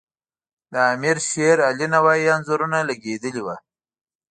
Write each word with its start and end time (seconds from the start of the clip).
د 0.71 0.73
امیر 0.93 1.17
علیشیر 1.67 1.87
نوایي 1.95 2.25
انځورونه 2.35 2.77
لګیدلي 2.89 3.41
وو. 3.43 3.55